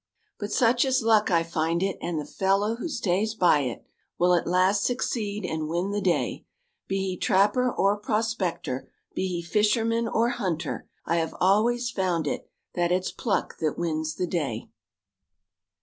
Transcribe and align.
But 0.39 0.51
such 0.51 0.83
is 0.83 1.03
luck 1.03 1.29
I 1.29 1.43
find 1.43 1.83
it, 1.83 1.99
And 2.01 2.19
the 2.19 2.25
fellow 2.25 2.77
who 2.77 2.89
stays 2.89 3.35
by 3.35 3.59
it 3.59 3.85
Will 4.17 4.33
at 4.33 4.47
last 4.47 4.83
succeed 4.83 5.45
and 5.45 5.69
win 5.69 5.91
the 5.91 6.01
day: 6.01 6.43
Be 6.87 7.09
he 7.09 7.17
trapper, 7.17 7.71
or 7.71 7.97
prospector, 7.97 8.89
Be 9.13 9.27
he 9.27 9.41
fisherman, 9.43 10.07
or 10.07 10.29
hunter, 10.29 10.87
I 11.05 11.17
have 11.17 11.35
always 11.39 11.91
found 11.91 12.25
it 12.25 12.49
That 12.73 12.91
it's 12.91 13.11
pluck 13.11 13.59
that 13.59 13.77
wins 13.77 14.15
the 14.15 14.25
day. 14.25 14.71